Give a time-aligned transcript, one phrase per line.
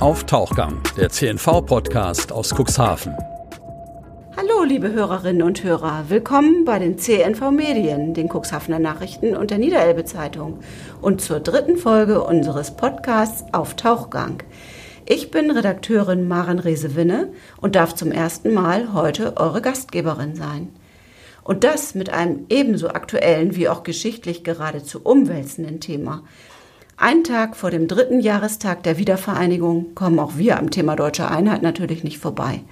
[0.00, 3.16] Auf Tauchgang, der CNV-Podcast aus Cuxhaven.
[4.36, 6.04] Hallo, liebe Hörerinnen und Hörer.
[6.08, 10.60] Willkommen bei den CNV Medien, den Cuxhavener Nachrichten und der Niederelbe Zeitung
[11.00, 14.42] und zur dritten Folge unseres Podcasts Auf Tauchgang.
[15.06, 17.32] Ich bin Redakteurin Maren Resewinne
[17.62, 20.68] und darf zum ersten Mal heute eure Gastgeberin sein.
[21.42, 26.22] Und das mit einem ebenso aktuellen wie auch geschichtlich geradezu umwälzenden Thema.
[26.98, 31.60] Ein Tag vor dem dritten Jahrestag der Wiedervereinigung kommen auch wir am Thema deutsche Einheit
[31.60, 32.62] natürlich nicht vorbei.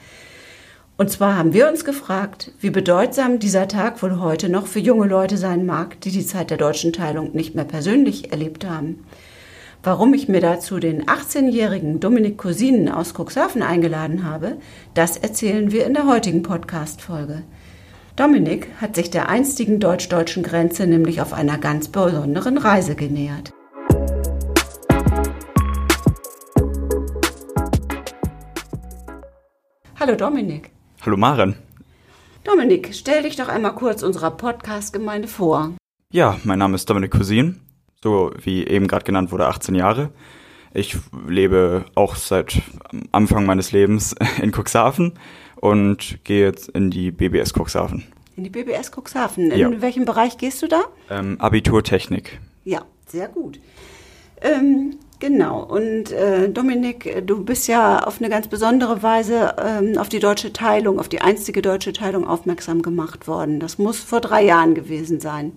[0.96, 5.08] Und zwar haben wir uns gefragt, wie bedeutsam dieser Tag wohl heute noch für junge
[5.08, 9.04] Leute sein mag, die die Zeit der deutschen Teilung nicht mehr persönlich erlebt haben.
[9.82, 14.56] Warum ich mir dazu den 18-jährigen Dominik Cousinen aus Cuxhaven eingeladen habe,
[14.94, 17.42] das erzählen wir in der heutigen Podcast-Folge.
[18.16, 23.52] Dominik hat sich der einstigen deutsch-deutschen Grenze nämlich auf einer ganz besonderen Reise genähert.
[30.06, 30.68] Hallo Dominik.
[31.00, 31.54] Hallo Maren.
[32.44, 35.72] Dominik, stell dich doch einmal kurz unserer Podcast-Gemeinde vor.
[36.12, 37.62] Ja, mein Name ist Dominik Cousin,
[38.02, 40.10] so wie eben gerade genannt wurde, 18 Jahre.
[40.74, 42.60] Ich lebe auch seit
[43.12, 45.14] Anfang meines Lebens in Cuxhaven
[45.56, 48.04] und gehe jetzt in die BBS Cuxhaven.
[48.36, 49.52] In die BBS Cuxhaven.
[49.52, 49.80] In Ja.
[49.80, 50.82] welchem Bereich gehst du da?
[51.08, 52.40] Ähm, Abiturtechnik.
[52.64, 53.58] Ja, sehr gut.
[54.42, 55.62] Ähm, genau.
[55.62, 60.52] Und äh, Dominik, du bist ja auf eine ganz besondere Weise ähm, auf die deutsche
[60.52, 63.60] Teilung, auf die einstige deutsche Teilung aufmerksam gemacht worden.
[63.60, 65.52] Das muss vor drei Jahren gewesen sein.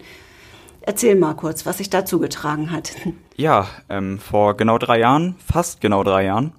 [0.81, 2.95] Erzähl mal kurz, was sich dazu getragen hat.
[3.39, 6.53] Ja, ähm, vor genau drei Jahren, fast genau drei Jahren,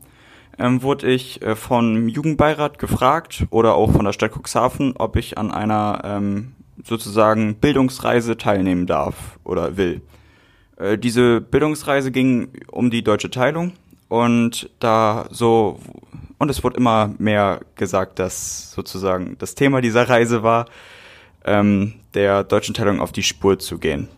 [0.61, 5.39] ähm, wurde ich äh, vom Jugendbeirat gefragt oder auch von der Stadt Cuxhaven, ob ich
[5.39, 6.53] an einer ähm,
[6.85, 10.03] sozusagen Bildungsreise teilnehmen darf oder will.
[10.79, 13.73] Äh, diese Bildungsreise ging um die deutsche Teilung
[14.09, 15.79] und da so
[16.39, 20.67] und es wurde immer mehr gesagt, dass sozusagen das Thema dieser Reise war,
[21.45, 24.09] ähm, der deutschen Teilung auf die Spur zu gehen.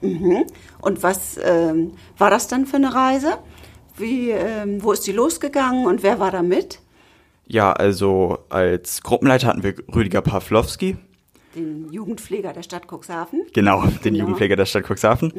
[0.00, 3.38] Und was ähm, war das dann für eine Reise?
[3.96, 6.80] Wie, ähm, wo ist die losgegangen und wer war da mit?
[7.48, 10.96] Ja, also als Gruppenleiter hatten wir Rüdiger Pawlowski,
[11.56, 13.42] Den Jugendpfleger der Stadt Cuxhaven.
[13.52, 14.18] genau, den Genau.
[14.18, 15.32] Jugendpfleger der Stadt Cuxhaven.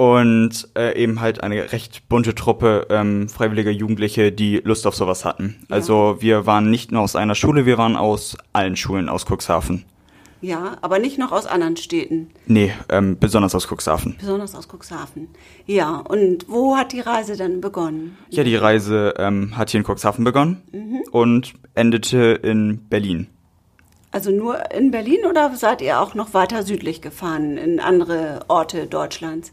[0.00, 5.26] Und äh, eben halt eine recht bunte Truppe ähm, freiwilliger Jugendliche, die Lust auf sowas
[5.26, 5.66] hatten.
[5.68, 9.84] Also wir waren nicht nur aus einer Schule, wir waren aus allen Schulen aus Cuxhaven.
[10.40, 14.16] Ja, aber nicht noch aus anderen Städten, Nee, ähm, besonders aus Cuxhaven.
[14.18, 15.28] besonders aus Cuxhaven.
[15.66, 18.16] Ja, und wo hat die Reise dann begonnen?
[18.30, 20.62] Ja, die Reise ähm, hat hier in Cuxhaven begonnen
[21.10, 23.26] und endete in Berlin.
[24.12, 28.86] Also nur in Berlin oder seid ihr auch noch weiter südlich gefahren, in andere Orte
[28.86, 29.52] Deutschlands?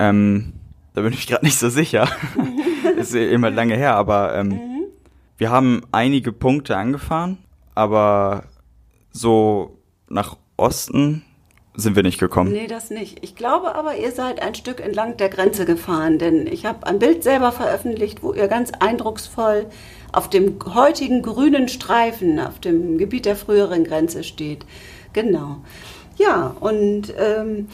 [0.00, 0.54] Ähm,
[0.94, 2.08] da bin ich gerade nicht so sicher.
[2.96, 4.58] ist immer lange her, aber ähm,
[5.36, 7.38] wir haben einige Punkte angefahren,
[7.74, 8.44] aber
[9.12, 9.78] so
[10.08, 11.24] nach Osten
[11.74, 12.52] sind wir nicht gekommen.
[12.52, 13.18] Nee, das nicht.
[13.22, 16.98] Ich glaube aber, ihr seid ein Stück entlang der Grenze gefahren, denn ich habe ein
[16.98, 19.66] Bild selber veröffentlicht, wo ihr ganz eindrucksvoll
[20.12, 24.66] auf dem heutigen grünen Streifen, auf dem Gebiet der früheren Grenze steht.
[25.12, 25.58] Genau.
[26.16, 27.64] Ja, und ähm, äh,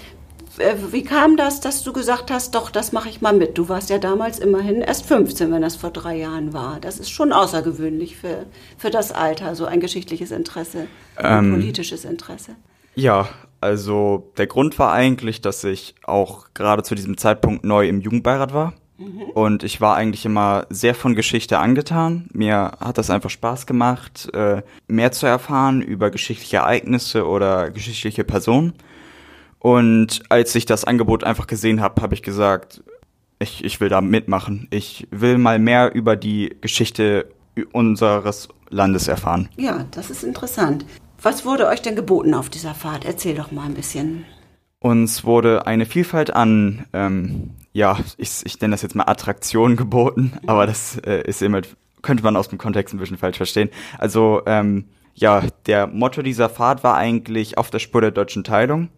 [0.91, 3.59] wie kam das, dass du gesagt hast, doch, das mache ich mal mit?
[3.59, 6.79] Du warst ja damals immerhin erst 15, wenn das vor drei Jahren war.
[6.81, 8.47] Das ist schon außergewöhnlich für,
[8.79, 10.87] für das Alter, so ein geschichtliches Interesse,
[11.17, 12.57] ein Ähm, politisches Interesse.
[12.95, 13.29] Ja,
[13.61, 18.55] also der Grund war eigentlich, dass ich auch gerade zu diesem Zeitpunkt neu im Jugendbeirat
[18.55, 18.73] war.
[19.35, 22.29] Und ich war eigentlich immer sehr von Geschichte angetan.
[22.33, 28.25] Mir hat das einfach Spaß gemacht, äh, mehr zu erfahren über geschichtliche Ereignisse oder geschichtliche
[28.25, 28.73] Personen.
[29.67, 32.85] Und als ich das Angebot einfach gesehen habe, habe ich gesagt,
[33.41, 34.69] ich, ich will da mitmachen.
[34.71, 37.27] Ich will mal mehr über die Geschichte
[37.73, 39.49] unseres Landes erfahren.
[39.57, 40.87] Ja, das ist interessant.
[41.21, 43.05] Was wurde euch denn geboten auf dieser Fahrt?
[43.05, 44.25] Erzähl doch mal ein bisschen.
[44.79, 50.35] Uns wurde eine Vielfalt an, ähm, ja, ich, ich nenne das jetzt mal Attraktionen geboten,
[50.47, 51.63] aber das äh, ist immer,
[52.03, 53.71] könnte man aus dem Kontext ein bisschen falsch verstehen.
[53.99, 58.91] Also, ähm, ja, der Motto dieser Fahrt war eigentlich auf der Spur der deutschen Teilung.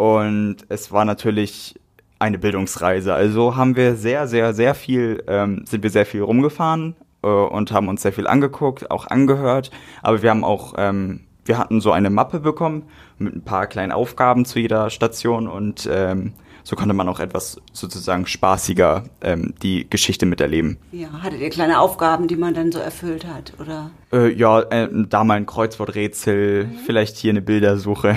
[0.00, 1.78] Und es war natürlich
[2.18, 3.12] eine Bildungsreise.
[3.12, 7.70] Also haben wir sehr, sehr, sehr viel, ähm, sind wir sehr viel rumgefahren äh, und
[7.70, 9.70] haben uns sehr viel angeguckt, auch angehört.
[10.00, 12.84] Aber wir haben auch, ähm, wir hatten so eine Mappe bekommen
[13.18, 16.32] mit ein paar kleinen Aufgaben zu jeder Station und ähm,
[16.62, 20.78] so konnte man auch etwas sozusagen spaßiger ähm, die Geschichte miterleben.
[20.92, 23.90] Ja, hattet ihr kleine Aufgaben, die man dann so erfüllt hat, oder?
[24.14, 28.16] Äh, ja, äh, da mal ein Kreuzworträtsel, vielleicht hier eine Bildersuche.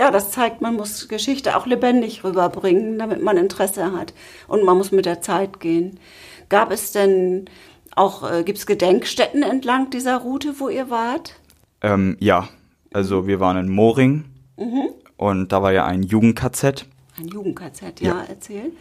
[0.00, 4.14] Ja, das zeigt, man muss Geschichte auch lebendig rüberbringen, damit man Interesse hat.
[4.48, 6.00] Und man muss mit der Zeit gehen.
[6.48, 7.50] Gab es denn
[7.94, 11.38] auch, äh, gibt es Gedenkstätten entlang dieser Route, wo ihr wart?
[11.82, 12.48] Ähm, ja,
[12.94, 14.24] also wir waren in Moring
[14.56, 14.88] mhm.
[15.18, 16.86] und da war ja ein Jugend-KZ.
[17.18, 18.72] Ein Jugend-KZ, ja, ja, erzähl.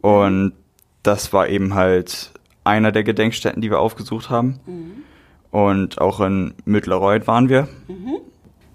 [0.00, 0.54] Und
[1.04, 2.32] das war eben halt
[2.64, 4.58] einer der Gedenkstätten, die wir aufgesucht haben.
[4.66, 5.04] Mhm.
[5.52, 7.68] Und auch in Mittlerreuth waren wir.
[7.86, 8.16] Mhm.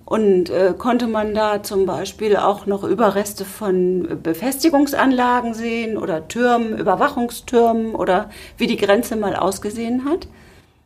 [0.05, 6.77] Und äh, konnte man da zum Beispiel auch noch Überreste von Befestigungsanlagen sehen oder Türmen,
[6.77, 10.27] Überwachungstürmen oder wie die Grenze mal ausgesehen hat?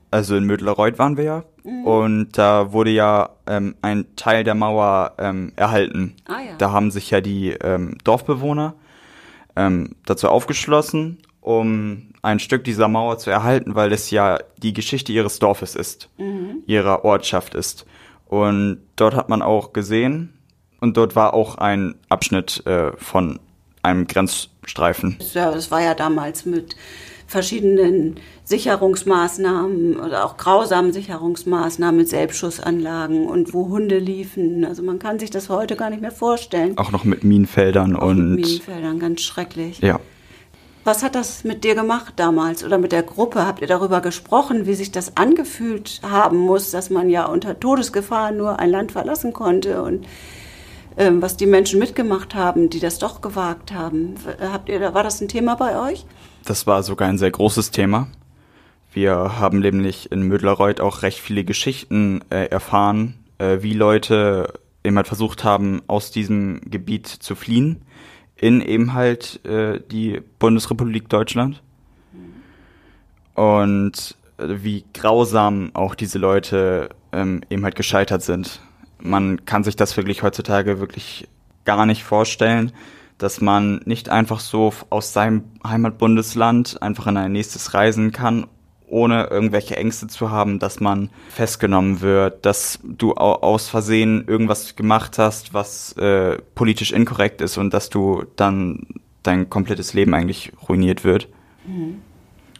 [0.10, 1.44] Also in Mödlerreuth waren wir ja.
[1.64, 1.86] Mhm.
[1.86, 6.16] Und da wurde ja ähm, ein Teil der Mauer ähm, erhalten.
[6.26, 6.56] Ah, ja.
[6.58, 8.74] Da haben sich ja die ähm, Dorfbewohner
[9.58, 15.12] ähm, dazu aufgeschlossen, um ein Stück dieser Mauer zu erhalten, weil es ja die Geschichte
[15.12, 16.64] ihres Dorfes ist, mhm.
[16.66, 17.86] ihrer Ortschaft ist.
[18.30, 20.34] Und dort hat man auch gesehen,
[20.80, 23.40] und dort war auch ein Abschnitt äh, von
[23.82, 25.18] einem Grenzstreifen.
[25.34, 26.76] Ja, das war ja damals mit
[27.28, 28.16] verschiedenen
[28.46, 34.66] Sicherungsmaßnahmen oder auch grausamen Sicherungsmaßnahmen mit Selbstschussanlagen und wo Hunde liefen.
[34.66, 36.78] Also man kann sich das heute gar nicht mehr vorstellen.
[36.78, 38.36] Auch noch mit Minenfeldern auch und.
[38.36, 39.80] Mit Minenfeldern, ganz schrecklich.
[39.80, 40.00] Ja.
[40.84, 43.46] Was hat das mit dir gemacht damals oder mit der Gruppe?
[43.46, 48.32] Habt ihr darüber gesprochen, wie sich das angefühlt haben muss, dass man ja unter Todesgefahr
[48.32, 50.08] nur ein Land verlassen konnte und
[50.98, 54.16] ähm, was die Menschen mitgemacht haben, die das doch gewagt haben?
[54.40, 56.06] Habt ihr, war das ein Thema bei euch?
[56.46, 58.08] Das war sogar ein sehr großes Thema.
[58.92, 64.54] Wir haben nämlich in Mödlerreuth auch recht viele Geschichten äh, erfahren, äh, wie Leute
[64.86, 67.84] halt versucht haben, aus diesem Gebiet zu fliehen
[68.40, 71.62] in eben halt äh, die Bundesrepublik Deutschland.
[73.34, 78.62] Und äh, wie grausam auch diese Leute ähm, eben halt gescheitert sind.
[79.00, 81.28] Man kann sich das wirklich heutzutage wirklich
[81.66, 82.72] gar nicht vorstellen,
[83.18, 88.48] dass man nicht einfach so aus seinem Heimatbundesland einfach in ein nächstes reisen kann
[88.90, 95.18] ohne irgendwelche Ängste zu haben, dass man festgenommen wird, dass du aus Versehen irgendwas gemacht
[95.18, 98.88] hast, was äh, politisch inkorrekt ist und dass du dann
[99.24, 101.28] dein komplettes Leben eigentlich ruiniert wird.
[101.66, 102.02] Mhm.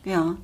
[0.06, 0.36] Ja.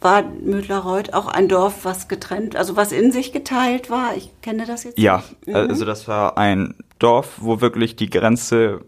[0.00, 4.14] War Mödlerreuth auch ein Dorf, was getrennt, also was in sich geteilt war?
[4.16, 5.36] Ich kenne das jetzt ja, nicht.
[5.46, 5.70] Ja, mhm.
[5.70, 8.82] also das war ein Dorf, wo wirklich die Grenze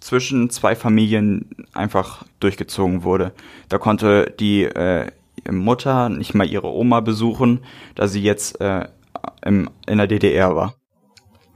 [0.00, 3.32] zwischen zwei Familien einfach durchgezogen wurde.
[3.68, 5.10] Da konnte die äh,
[5.52, 7.64] Mutter nicht mal ihre Oma besuchen,
[7.94, 8.88] da sie jetzt äh,
[9.44, 10.74] im, in der DDR war.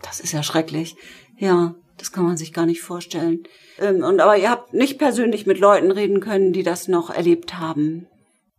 [0.02, 0.96] Das ist ja schrecklich.
[1.37, 3.44] Ja, das kann man sich gar nicht vorstellen.
[3.79, 7.58] Ähm, und aber ihr habt nicht persönlich mit Leuten reden können, die das noch erlebt
[7.58, 8.06] haben.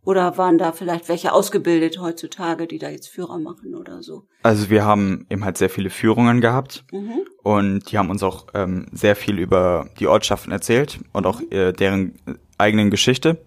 [0.06, 4.24] Oder waren da vielleicht welche ausgebildet heutzutage, die da jetzt Führer machen oder so?
[4.44, 7.20] Also wir haben eben halt sehr viele Führungen gehabt mhm.
[7.44, 11.74] und die haben uns auch ähm, sehr viel über die Ortschaften erzählt und auch äh,
[11.74, 12.16] deren
[12.58, 13.44] eigenen Geschichte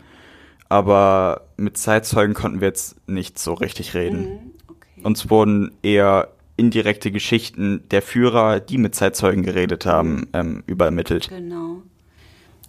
[0.72, 4.20] aber mit Zeitzeugen konnten wir jetzt nicht so richtig reden.
[4.20, 5.00] Mhm, okay.
[5.04, 10.28] Uns wurden eher indirekte Geschichten der Führer, die mit Zeitzeugen geredet haben, mhm.
[10.32, 11.28] ähm, übermittelt.
[11.28, 11.82] Genau.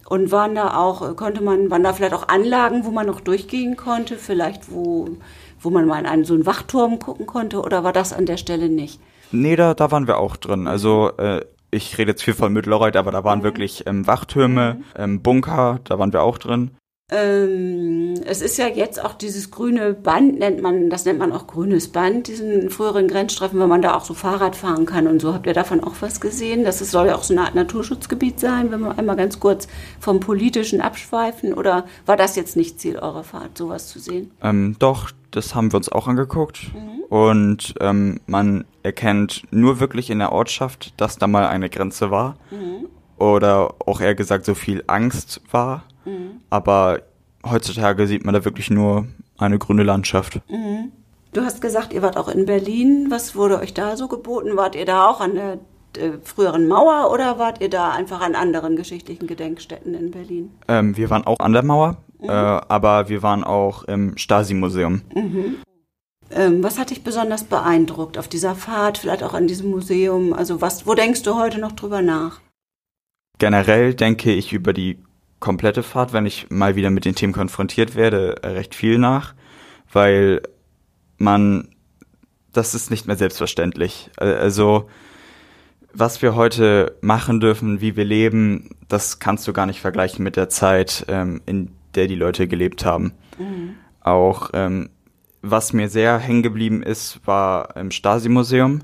[0.06, 3.74] Und waren da auch, konnte man, waren da vielleicht auch Anlagen, wo man noch durchgehen
[3.74, 5.08] konnte, vielleicht wo,
[5.58, 8.36] wo man mal in einen so einen Wachturm gucken konnte, oder war das an der
[8.36, 9.00] Stelle nicht?
[9.32, 10.66] Nee, da, da waren wir auch drin.
[10.66, 11.40] Also äh,
[11.70, 13.44] ich rede jetzt viel von Mittelreuth, aber da waren mhm.
[13.44, 14.84] wirklich ähm, Wachtürme, mhm.
[14.94, 16.72] ähm, Bunker, da waren wir auch drin.
[17.10, 21.46] Ähm, es ist ja jetzt auch dieses grüne Band, nennt man, das nennt man auch
[21.46, 25.34] grünes Band, diesen früheren Grenzstreifen, weil man da auch so Fahrrad fahren kann und so.
[25.34, 26.64] Habt ihr davon auch was gesehen?
[26.64, 29.68] Das soll ja auch so eine Art Naturschutzgebiet sein, wenn wir einmal ganz kurz
[30.00, 31.52] vom Politischen abschweifen.
[31.52, 34.30] Oder war das jetzt nicht Ziel eurer Fahrt, sowas zu sehen?
[34.42, 36.72] Ähm, doch, das haben wir uns auch angeguckt.
[36.72, 37.02] Mhm.
[37.10, 42.38] Und ähm, man erkennt nur wirklich in der Ortschaft, dass da mal eine Grenze war.
[42.50, 42.88] Mhm.
[43.18, 46.40] Oder auch eher gesagt, so viel Angst war Mhm.
[46.50, 47.02] Aber
[47.44, 49.06] heutzutage sieht man da wirklich nur
[49.38, 50.40] eine grüne Landschaft.
[50.48, 50.92] Mhm.
[51.32, 53.06] Du hast gesagt, ihr wart auch in Berlin.
[53.10, 54.56] Was wurde euch da so geboten?
[54.56, 55.58] Wart ihr da auch an der
[55.96, 60.50] äh, früheren Mauer oder wart ihr da einfach an anderen geschichtlichen Gedenkstätten in Berlin?
[60.68, 62.28] Ähm, wir waren auch an der Mauer, mhm.
[62.28, 65.02] äh, aber wir waren auch im Stasi-Museum.
[65.14, 65.56] Mhm.
[66.30, 70.32] Ähm, was hat dich besonders beeindruckt auf dieser Fahrt, vielleicht auch an diesem Museum?
[70.32, 72.40] Also was, wo denkst du heute noch drüber nach?
[73.38, 74.98] Generell denke ich über die
[75.40, 79.34] komplette Fahrt, wenn ich mal wieder mit den Themen konfrontiert werde, recht viel nach,
[79.92, 80.42] weil
[81.18, 81.68] man,
[82.52, 84.10] das ist nicht mehr selbstverständlich.
[84.16, 84.88] Also,
[85.92, 90.36] was wir heute machen dürfen, wie wir leben, das kannst du gar nicht vergleichen mit
[90.36, 93.12] der Zeit, ähm, in der die Leute gelebt haben.
[93.38, 93.76] Mhm.
[94.00, 94.90] Auch, ähm,
[95.42, 98.80] was mir sehr hängen geblieben ist, war im Stasi-Museum.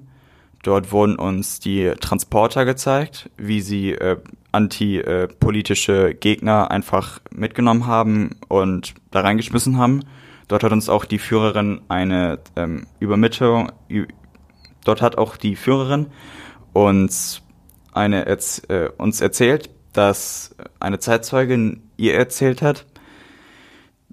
[0.63, 4.19] Dort wurden uns die Transporter gezeigt, wie sie äh,
[4.53, 10.05] antipolitische Gegner einfach mitgenommen haben und da reingeschmissen haben.
[10.49, 13.73] Dort hat uns auch die Führerin eine ähm, Übermittlung,
[14.85, 16.09] dort hat auch die Führerin
[16.73, 17.43] uns
[17.93, 22.85] eine äh, uns erzählt, dass eine Zeitzeugin ihr erzählt hat,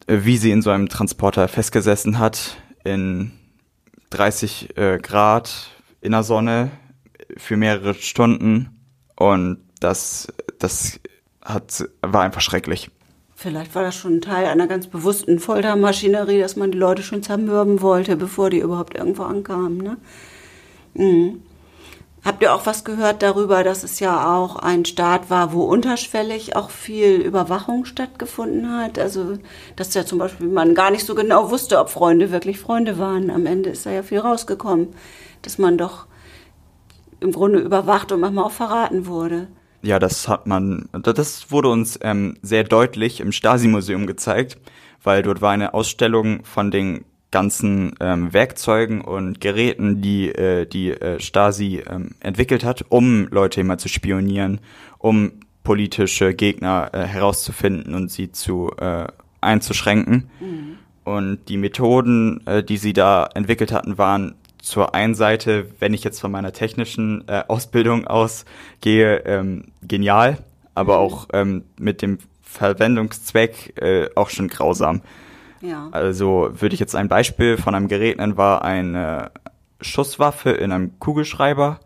[0.07, 3.31] äh, wie sie in so einem Transporter festgesessen hat in
[4.11, 6.71] 30 äh, Grad in der Sonne
[7.37, 8.69] für mehrere Stunden
[9.15, 10.27] und das
[10.59, 10.99] das
[11.41, 12.89] hat war einfach schrecklich.
[13.35, 17.21] Vielleicht war das schon ein Teil einer ganz bewussten Foltermaschinerie, dass man die Leute schon
[17.21, 19.77] zermürben wollte, bevor die überhaupt irgendwo ankamen.
[19.77, 19.97] Ne?
[20.95, 21.43] Mhm.
[22.25, 26.55] Habt ihr auch was gehört darüber, dass es ja auch ein Staat war, wo unterschwellig
[26.55, 28.97] auch viel Überwachung stattgefunden hat?
[28.97, 29.37] Also,
[29.75, 33.29] dass ja zum Beispiel man gar nicht so genau wusste, ob Freunde wirklich Freunde waren.
[33.29, 34.89] Am Ende ist da ja viel rausgekommen,
[35.47, 36.07] dass man doch
[37.21, 39.47] im Grunde überwacht und manchmal auch verraten wurde.
[39.81, 44.57] Ja, das hat man, das wurde uns ähm, sehr deutlich im Stasi-Museum gezeigt,
[45.03, 50.91] weil dort war eine Ausstellung von den ganzen ähm, Werkzeugen und Geräten, die äh, die
[50.91, 54.59] äh, Stasi ähm, entwickelt hat, um Leute immer zu spionieren,
[54.97, 55.31] um
[55.63, 59.07] politische Gegner äh, herauszufinden und sie zu äh,
[59.39, 60.29] einzuschränken.
[60.41, 60.77] Mhm.
[61.05, 66.03] Und die Methoden, äh, die sie da entwickelt hatten, waren zur einen Seite, wenn ich
[66.03, 70.37] jetzt von meiner technischen äh, Ausbildung ausgehe, ähm, genial,
[70.75, 70.99] aber mhm.
[70.99, 75.01] auch ähm, mit dem Verwendungszweck äh, auch schon grausam.
[75.61, 75.89] Ja.
[75.91, 79.31] Also würde ich jetzt ein Beispiel von einem Gerät nennen, war eine
[79.81, 81.79] Schusswaffe in einem Kugelschreiber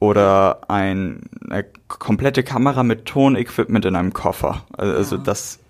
[0.00, 4.64] oder ein, eine komplette Kamera mit Tonequipment in einem Koffer.
[4.76, 5.22] Also ja.
[5.22, 5.60] das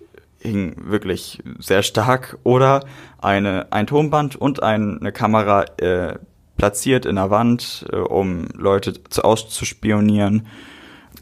[0.45, 2.37] hing wirklich sehr stark.
[2.43, 2.85] Oder
[3.19, 6.15] eine, ein Tonband und ein, eine Kamera äh,
[6.57, 10.47] platziert in der Wand, äh, um Leute zu, auszuspionieren.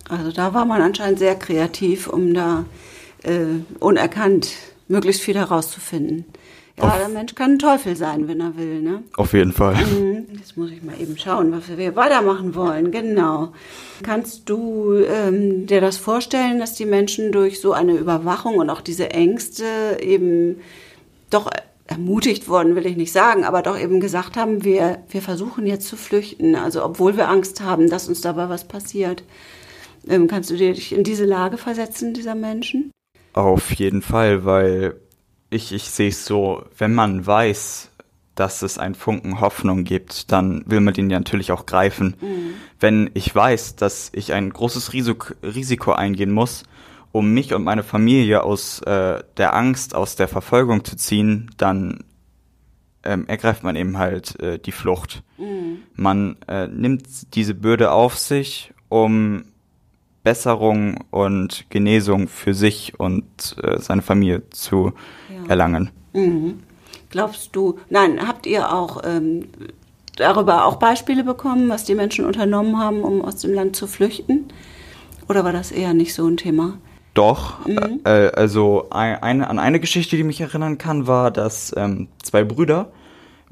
[0.10, 2.66] Also da war man anscheinend sehr kreativ, um da
[3.24, 3.46] äh,
[3.80, 4.52] unerkannt
[4.88, 6.26] möglichst viel herauszufinden.
[6.78, 9.04] Ja, Auf der Mensch kann ein Teufel sein, wenn er will, ne?
[9.16, 9.76] Auf jeden Fall.
[9.76, 10.26] Mhm.
[10.34, 12.92] Jetzt muss ich mal eben schauen, was wir weitermachen wollen.
[12.92, 13.54] Genau.
[14.02, 18.82] Kannst du ähm, dir das vorstellen, dass die Menschen durch so eine Überwachung und auch
[18.82, 19.66] diese Ängste
[20.02, 20.62] eben
[21.30, 21.52] doch
[21.86, 25.88] ermutigt worden, will ich nicht sagen, aber doch eben gesagt haben, wir, wir versuchen jetzt
[25.88, 26.56] zu flüchten.
[26.56, 29.24] Also obwohl wir Angst haben, dass uns dabei was passiert.
[30.08, 32.92] Ähm, kannst du dich in diese Lage versetzen, dieser Menschen?
[33.34, 34.96] Auf jeden Fall, weil
[35.54, 37.92] ich, ich sehe es so, wenn man weiß,
[38.36, 42.16] dass es einen Funken Hoffnung gibt, dann will man den ja natürlich auch greifen.
[42.20, 42.54] Mhm.
[42.80, 46.64] Wenn ich weiß, dass ich ein großes Risiko, Risiko eingehen muss,
[47.12, 52.04] um mich und meine Familie aus äh, der Angst, aus der Verfolgung zu ziehen, dann
[53.04, 55.22] ähm, ergreift man eben halt äh, die Flucht.
[55.38, 55.84] Mhm.
[55.94, 59.46] Man äh, nimmt diese Bürde auf sich, um
[60.24, 64.94] Besserung und Genesung für sich und äh, seine Familie zu
[65.44, 65.50] ja.
[65.50, 65.90] erlangen.
[66.14, 66.60] Mhm.
[67.10, 69.46] Glaubst du, nein, habt ihr auch ähm,
[70.16, 74.46] darüber auch Beispiele bekommen, was die Menschen unternommen haben, um aus dem Land zu flüchten?
[75.30, 76.78] Oder war das eher nicht so ein Thema?
[77.14, 78.02] Doch, mhm.
[78.06, 82.92] äh, also eine, an eine Geschichte, die mich erinnern kann, war, dass ähm, zwei Brüder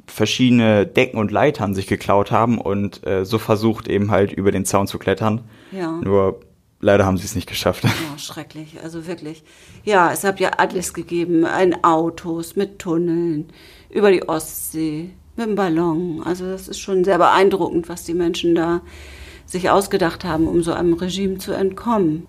[0.07, 4.65] verschiedene Decken und Leitern sich geklaut haben und äh, so versucht eben halt über den
[4.65, 5.41] Zaun zu klettern.
[5.71, 5.91] Ja.
[5.91, 6.39] Nur
[6.81, 7.83] leider haben sie es nicht geschafft.
[7.83, 9.43] Ja, schrecklich, also wirklich.
[9.83, 13.47] Ja, es hat ja alles gegeben, ein Autos mit Tunneln,
[13.89, 16.21] über die Ostsee, mit dem Ballon.
[16.25, 18.81] Also das ist schon sehr beeindruckend, was die Menschen da
[19.45, 22.27] sich ausgedacht haben, um so einem Regime zu entkommen.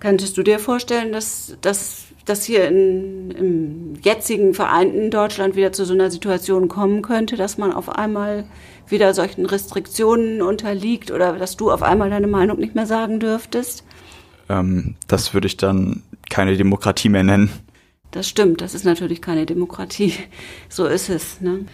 [0.00, 5.84] Könntest du dir vorstellen, dass, dass, dass hier in, im jetzigen vereinten Deutschland wieder zu
[5.84, 8.44] so einer Situation kommen könnte, dass man auf einmal
[8.88, 13.84] wieder solchen Restriktionen unterliegt oder dass du auf einmal deine Meinung nicht mehr sagen dürftest?
[14.48, 17.50] Ähm, das würde ich dann keine Demokratie mehr nennen.
[18.10, 20.14] Das stimmt, das ist natürlich keine Demokratie.
[20.68, 21.40] So ist es.
[21.40, 21.66] Ne?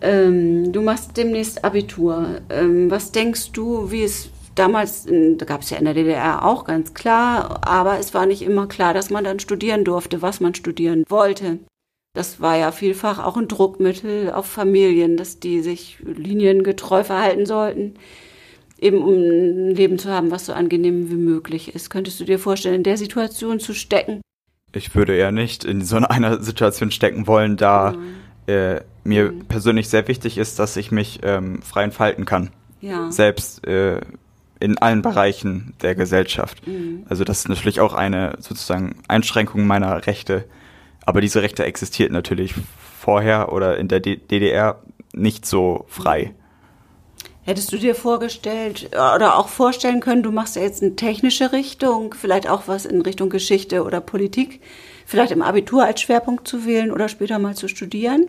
[0.00, 2.40] Ähm, du machst demnächst Abitur.
[2.50, 6.64] Ähm, was denkst du, wie es damals, da gab es ja in der DDR auch
[6.64, 10.54] ganz klar, aber es war nicht immer klar, dass man dann studieren durfte, was man
[10.54, 11.58] studieren wollte.
[12.14, 17.94] Das war ja vielfach auch ein Druckmittel auf Familien, dass die sich liniengetreu verhalten sollten
[18.78, 21.90] eben um ein Leben zu haben, was so angenehm wie möglich ist.
[21.90, 24.20] Könntest du dir vorstellen, in der Situation zu stecken?
[24.72, 28.52] Ich würde eher nicht in so einer Situation stecken wollen, da mhm.
[28.52, 29.46] äh, mir mhm.
[29.46, 32.50] persönlich sehr wichtig ist, dass ich mich ähm, frei entfalten kann.
[32.80, 33.10] Ja.
[33.10, 34.00] Selbst äh,
[34.60, 36.66] in allen Bereichen der Gesellschaft.
[36.66, 37.04] Mhm.
[37.08, 40.44] Also das ist natürlich auch eine sozusagen Einschränkung meiner Rechte.
[41.04, 42.54] Aber diese Rechte existiert natürlich
[42.98, 44.80] vorher oder in der D DDR
[45.12, 46.34] nicht so frei.
[47.46, 52.12] Hättest du dir vorgestellt oder auch vorstellen können, du machst ja jetzt eine technische Richtung,
[52.12, 54.60] vielleicht auch was in Richtung Geschichte oder Politik,
[55.06, 58.26] vielleicht im Abitur als Schwerpunkt zu wählen oder später mal zu studieren?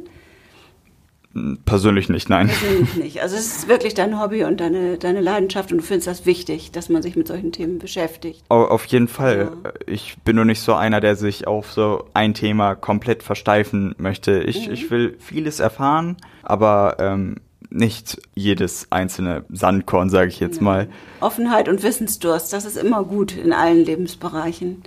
[1.66, 2.48] Persönlich nicht, nein.
[2.48, 3.22] Persönlich nicht.
[3.24, 6.72] Also es ist wirklich dein Hobby und deine, deine Leidenschaft und du findest das wichtig,
[6.72, 8.44] dass man sich mit solchen Themen beschäftigt.
[8.50, 9.52] Auf jeden Fall.
[9.64, 9.72] Ja.
[9.88, 14.44] Ich bin nur nicht so einer, der sich auf so ein Thema komplett versteifen möchte.
[14.44, 14.74] Ich, mhm.
[14.74, 17.38] ich will vieles erfahren, aber ähm,
[17.70, 20.64] nicht jedes einzelne Sandkorn, sage ich jetzt ja.
[20.64, 20.88] mal.
[21.20, 24.84] Offenheit und Wissensdurst, das ist immer gut in allen Lebensbereichen.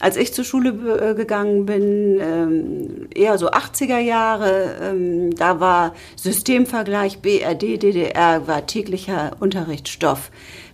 [0.00, 5.94] Als ich zur Schule äh, gegangen bin, ähm, eher so 80er Jahre, ähm, da war
[6.16, 10.30] Systemvergleich BRD, DDR, war täglicher Unterrichtsstoff.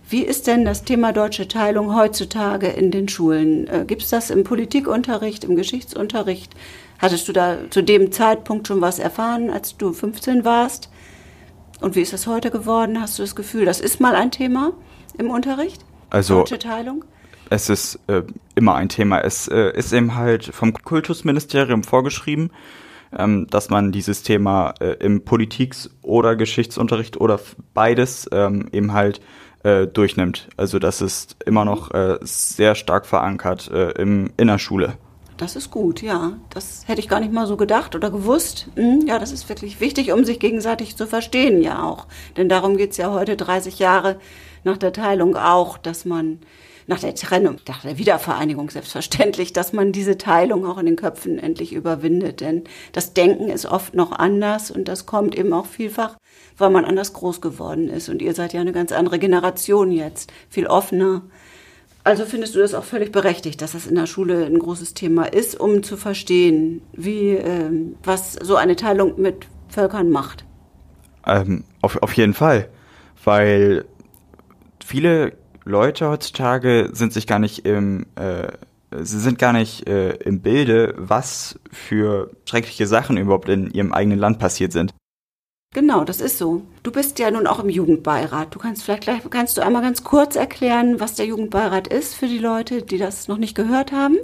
[0.09, 3.67] Wie ist denn das Thema deutsche Teilung heutzutage in den Schulen?
[3.67, 6.53] Äh, Gibt es das im Politikunterricht, im Geschichtsunterricht?
[6.99, 10.90] Hattest du da zu dem Zeitpunkt schon was erfahren, als du 15 warst?
[11.81, 13.01] Und wie ist das heute geworden?
[13.01, 14.71] Hast du das Gefühl, das ist mal ein Thema
[15.17, 15.83] im Unterricht?
[16.09, 17.03] Also, Deutsche Teilung?
[17.51, 18.23] es ist äh,
[18.55, 19.19] immer ein Thema.
[19.19, 22.51] Es äh, ist eben halt vom Kultusministerium vorgeschrieben,
[23.15, 27.39] ähm, dass man dieses Thema äh, im Politiks- oder Geschichtsunterricht oder
[27.73, 29.19] beides ähm, eben halt
[29.63, 30.47] äh, durchnimmt.
[30.55, 34.93] Also das ist immer noch äh, sehr stark verankert äh, im, in der Schule.
[35.41, 36.33] Das ist gut, ja.
[36.51, 38.67] Das hätte ich gar nicht mal so gedacht oder gewusst.
[38.75, 42.05] Hm, ja, das ist wirklich wichtig, um sich gegenseitig zu verstehen, ja auch.
[42.37, 44.19] Denn darum geht's ja heute 30 Jahre
[44.63, 46.41] nach der Teilung auch, dass man
[46.85, 51.39] nach der Trennung, nach der Wiedervereinigung selbstverständlich, dass man diese Teilung auch in den Köpfen
[51.39, 52.41] endlich überwindet.
[52.41, 56.17] Denn das Denken ist oft noch anders und das kommt eben auch vielfach,
[56.59, 58.09] weil man anders groß geworden ist.
[58.09, 61.23] Und ihr seid ja eine ganz andere Generation jetzt, viel offener.
[62.03, 65.25] Also findest du das auch völlig berechtigt, dass das in der Schule ein großes Thema
[65.25, 67.69] ist, um zu verstehen, wie, äh,
[68.03, 70.45] was so eine Teilung mit Völkern macht?
[71.25, 72.69] Ähm, auf, auf jeden Fall,
[73.23, 73.85] weil
[74.83, 78.47] viele Leute heutzutage sind sich gar nicht im, äh,
[79.01, 84.17] sie sind gar nicht äh, im Bilde, was für schreckliche Sachen überhaupt in ihrem eigenen
[84.17, 84.91] Land passiert sind.
[85.73, 86.63] Genau, das ist so.
[86.83, 88.53] Du bist ja nun auch im Jugendbeirat.
[88.53, 92.27] Du kannst vielleicht gleich, kannst du einmal ganz kurz erklären, was der Jugendbeirat ist für
[92.27, 94.17] die Leute, die das noch nicht gehört haben?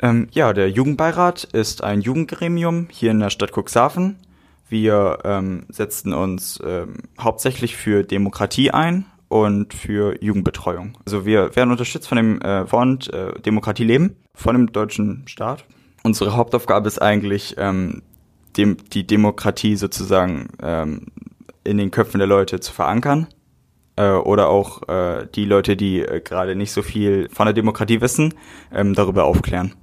[0.00, 4.20] Ähm, ja, der Jugendbeirat ist ein Jugendgremium hier in der Stadt Cuxhaven.
[4.68, 10.96] Wir ähm, setzen uns ähm, hauptsächlich für Demokratie ein und für Jugendbetreuung.
[11.04, 15.64] Also wir werden unterstützt von dem äh, Fonds äh, Demokratie Leben, von dem deutschen Staat.
[16.04, 18.02] Unsere Hauptaufgabe ist eigentlich, ähm,
[18.56, 21.06] dem, die Demokratie sozusagen ähm,
[21.64, 23.26] in den Köpfen der Leute zu verankern.
[23.96, 28.00] Äh, oder auch äh, die Leute, die äh, gerade nicht so viel von der Demokratie
[28.00, 28.34] wissen,
[28.72, 29.74] ähm, darüber aufklären.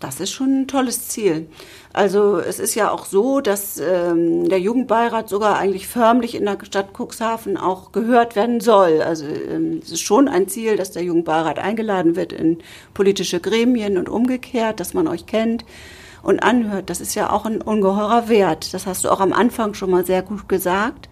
[0.00, 1.46] Das ist schon ein tolles Ziel.
[1.92, 6.58] Also es ist ja auch so, dass ähm, der Jugendbeirat sogar eigentlich förmlich in der
[6.64, 9.00] Stadt Cuxhaven auch gehört werden soll.
[9.00, 12.58] Also ähm, es ist schon ein Ziel, dass der Jugendbeirat eingeladen wird in
[12.94, 15.64] politische Gremien und umgekehrt, dass man euch kennt
[16.22, 16.90] und anhört.
[16.90, 18.74] Das ist ja auch ein ungeheurer Wert.
[18.74, 21.08] Das hast du auch am Anfang schon mal sehr gut gesagt.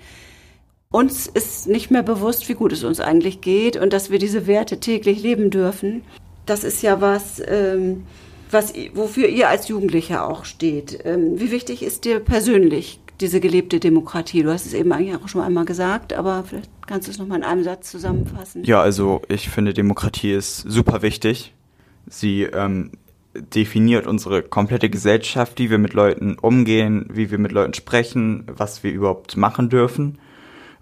[0.92, 4.46] Uns ist nicht mehr bewusst, wie gut es uns eigentlich geht und dass wir diese
[4.46, 6.02] Werte täglich leben dürfen.
[6.46, 7.40] Das ist ja was.
[7.46, 8.04] Ähm,
[8.52, 11.00] was, wofür ihr als Jugendlicher auch steht.
[11.04, 14.42] Ähm, wie wichtig ist dir persönlich diese gelebte Demokratie?
[14.42, 17.38] Du hast es eben eigentlich auch schon einmal gesagt, aber vielleicht kannst du es nochmal
[17.38, 18.64] in einem Satz zusammenfassen.
[18.64, 21.54] Ja, also ich finde, Demokratie ist super wichtig.
[22.08, 22.92] Sie ähm,
[23.54, 28.82] definiert unsere komplette Gesellschaft, wie wir mit Leuten umgehen, wie wir mit Leuten sprechen, was
[28.82, 30.18] wir überhaupt machen dürfen.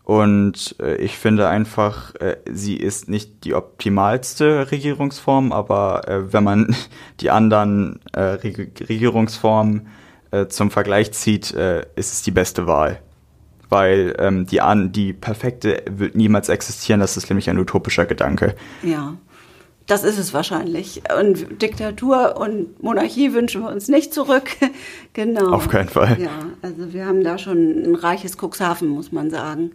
[0.08, 6.44] Und äh, ich finde einfach, äh, sie ist nicht die optimalste Regierungsform, aber äh, wenn
[6.44, 6.74] man
[7.20, 9.88] die anderen äh, Reg Regierungsformen
[10.30, 13.00] äh, zum Vergleich zieht, äh, ist es die beste Wahl.
[13.68, 18.54] Weil ähm, die, an, die perfekte wird niemals existieren, das ist nämlich ein utopischer Gedanke.
[18.82, 19.14] Ja.
[19.88, 21.02] Das ist es wahrscheinlich.
[21.18, 24.50] Und Diktatur und Monarchie wünschen wir uns nicht zurück.
[25.14, 25.50] genau.
[25.50, 26.20] Auf keinen Fall.
[26.20, 29.72] Ja, also wir haben da schon ein reiches Cuxhaven, muss man sagen.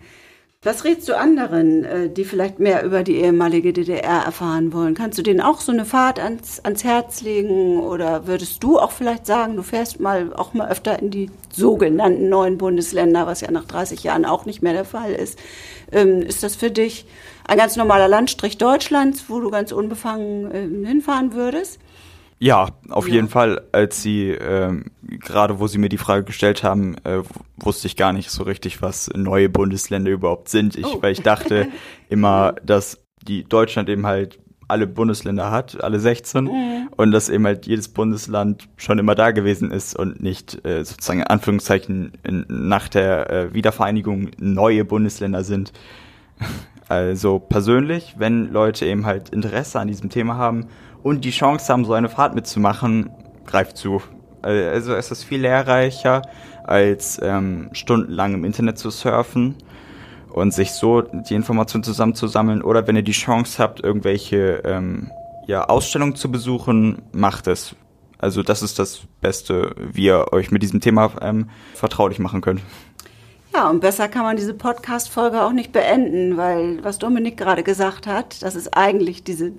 [0.66, 4.94] Was rätst du anderen, äh, die vielleicht mehr über die ehemalige DDR erfahren wollen?
[4.94, 7.82] Kannst du denen auch so eine Fahrt ans, ans Herz legen?
[7.82, 12.30] Oder würdest du auch vielleicht sagen, du fährst mal auch mal öfter in die sogenannten
[12.30, 15.38] neuen Bundesländer, was ja nach 30 Jahren auch nicht mehr der Fall ist?
[15.92, 17.06] Ähm, ist das für dich
[17.46, 21.78] ein ganz normaler Landstrich Deutschlands, wo du ganz unbefangen äh, hinfahren würdest?
[22.40, 23.16] Ja, auf ja.
[23.16, 23.62] jeden Fall.
[23.72, 27.22] Als sie, ähm, gerade wo sie mir die Frage gestellt haben, äh,
[27.58, 30.76] wusste ich gar nicht so richtig, was neue Bundesländer überhaupt sind.
[30.76, 31.02] Ich, oh.
[31.02, 31.68] Weil ich dachte
[32.10, 36.90] immer, dass die Deutschland eben halt alle Bundesländer hat, alle 16, mhm.
[36.96, 41.20] und dass eben halt jedes Bundesland schon immer da gewesen ist und nicht äh, sozusagen
[41.20, 45.74] in Anführungszeichen in, nach der äh, Wiedervereinigung neue Bundesländer sind.
[46.94, 50.68] Also persönlich, wenn Leute eben halt Interesse an diesem Thema haben
[51.02, 53.10] und die Chance haben, so eine Fahrt mitzumachen,
[53.48, 54.00] greift zu.
[54.44, 56.22] Also es ist viel lehrreicher,
[56.64, 59.56] als ähm, stundenlang im Internet zu surfen
[60.32, 62.62] und sich so die Informationen zusammenzusammeln.
[62.62, 65.10] Oder wenn ihr die Chance habt, irgendwelche ähm,
[65.48, 67.76] ja, Ausstellungen zu besuchen, macht es.
[68.20, 72.62] Also das ist das Beste, wie ihr euch mit diesem Thema ähm, vertraulich machen könnt.
[73.56, 78.08] Ja, und besser kann man diese Podcast-Folge auch nicht beenden, weil was Dominik gerade gesagt
[78.08, 79.52] hat, dass es eigentlich diese,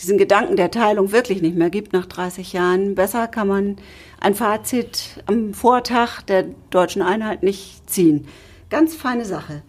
[0.00, 2.94] diesen Gedanken der Teilung wirklich nicht mehr gibt nach 30 Jahren.
[2.94, 3.76] Besser kann man
[4.20, 8.28] ein Fazit am Vortag der deutschen Einheit nicht ziehen.
[8.70, 9.62] Ganz feine Sache.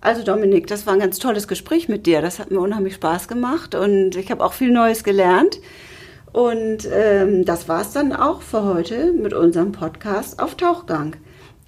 [0.00, 2.22] Also Dominik, das war ein ganz tolles Gespräch mit dir.
[2.22, 5.58] Das hat mir unheimlich Spaß gemacht und ich habe auch viel Neues gelernt.
[6.32, 11.16] Und ähm, das war es dann auch für heute mit unserem Podcast auf Tauchgang.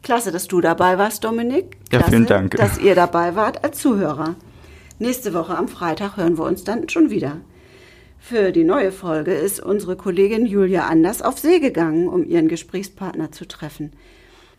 [0.03, 1.77] Klasse, dass du dabei warst, Dominik.
[1.91, 2.57] Klasse, ja, vielen Dank.
[2.57, 4.37] Dass ihr dabei wart als Zuhörer.
[4.99, 7.39] Nächste Woche am Freitag hören wir uns dann schon wieder.
[8.19, 13.33] Für die neue Folge ist unsere Kollegin Julia Anders auf See gegangen, um ihren Gesprächspartner
[13.33, 13.93] zu treffen.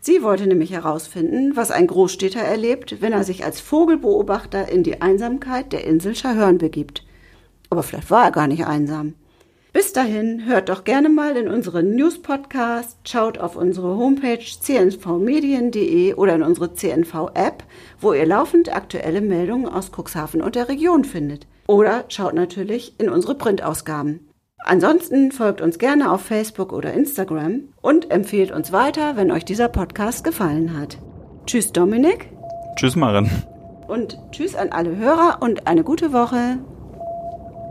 [0.00, 5.02] Sie wollte nämlich herausfinden, was ein Großstädter erlebt, wenn er sich als Vogelbeobachter in die
[5.02, 7.04] Einsamkeit der Insel Schahörn begibt.
[7.68, 9.14] Aber vielleicht war er gar nicht einsam.
[9.72, 16.34] Bis dahin hört doch gerne mal in unseren News-Podcast, schaut auf unsere Homepage cnvmedien.de oder
[16.34, 17.62] in unsere CNV-App,
[18.00, 21.46] wo ihr laufend aktuelle Meldungen aus Cuxhaven und der Region findet.
[21.68, 24.28] Oder schaut natürlich in unsere Printausgaben.
[24.64, 29.68] Ansonsten folgt uns gerne auf Facebook oder Instagram und empfehlt uns weiter, wenn euch dieser
[29.68, 30.98] Podcast gefallen hat.
[31.46, 32.28] Tschüss Dominik.
[32.76, 33.30] Tschüss Maren.
[33.86, 36.58] Und tschüss an alle Hörer und eine gute Woche.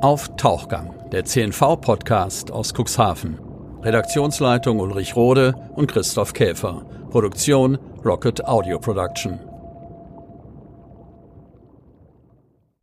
[0.02, 3.40] Auf Tauchgang, der CNV-Podcast aus Cuxhaven.
[3.82, 6.86] Redaktionsleitung Ulrich Rode und Christoph Käfer.
[7.10, 9.49] Produktion Rocket Audio Production.